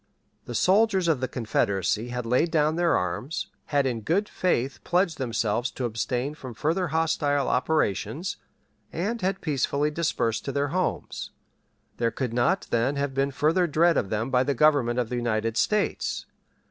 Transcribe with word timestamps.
The 0.45 0.55
soldiers 0.55 1.07
of 1.07 1.19
the 1.19 1.27
Confederacy 1.27 2.09
had 2.09 2.25
laid 2.25 2.49
down 2.49 2.75
their 2.75 2.97
arms, 2.97 3.51
had 3.65 3.85
in 3.85 4.01
good 4.01 4.27
faith 4.27 4.83
pledged 4.83 5.19
themselves 5.19 5.69
to 5.73 5.85
abstain 5.85 6.33
from 6.33 6.55
further 6.55 6.87
hostile 6.87 7.47
operations, 7.47 8.37
and 8.91 9.21
had 9.21 9.41
peacefully 9.41 9.91
dispersed 9.91 10.43
to 10.45 10.51
their 10.51 10.69
homes; 10.69 11.29
there 11.97 12.09
could 12.09 12.33
not, 12.33 12.65
then, 12.71 12.95
have 12.95 13.13
been 13.13 13.29
further 13.29 13.67
dread 13.67 13.95
of 13.95 14.09
them 14.09 14.31
by 14.31 14.41
the 14.43 14.55
Government 14.55 14.97
of 14.97 15.09
the 15.09 15.17
United 15.17 15.55
States. 15.55 16.25